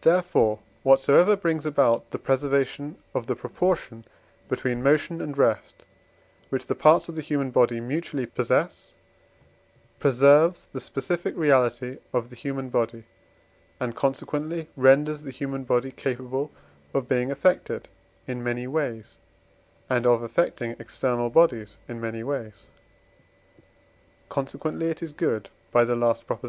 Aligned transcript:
Therefore, 0.00 0.58
whatsoever 0.82 1.36
brings 1.36 1.64
about 1.64 2.10
the 2.10 2.18
preservation 2.18 2.96
of 3.14 3.28
the 3.28 3.36
proportion 3.36 4.04
between 4.48 4.82
motion 4.82 5.20
and 5.20 5.38
rest, 5.38 5.84
which 6.48 6.66
the 6.66 6.74
parts 6.74 7.08
of 7.08 7.14
the 7.14 7.20
human 7.20 7.52
body 7.52 7.78
mutually 7.78 8.26
possess, 8.26 8.94
preserves 10.00 10.66
the 10.72 10.80
specific 10.80 11.36
reality 11.36 11.98
of 12.12 12.30
the 12.30 12.34
human 12.36 12.68
body, 12.68 13.04
and 13.78 13.94
consequently 13.94 14.66
renders 14.76 15.22
the 15.22 15.30
human 15.30 15.62
body 15.62 15.92
capable 15.92 16.50
of 16.92 17.06
being 17.08 17.30
affected 17.30 17.86
in 18.26 18.42
many 18.42 18.66
ways 18.66 19.16
and 19.88 20.04
of 20.04 20.20
affecting 20.24 20.74
external 20.80 21.30
bodies 21.30 21.78
in 21.86 22.00
many 22.00 22.24
ways; 22.24 22.66
consequently 24.28 24.88
it 24.90 25.00
is 25.00 25.12
good 25.12 25.48
(by 25.70 25.84
the 25.84 25.94
last 25.94 26.26
Prop.). 26.26 26.42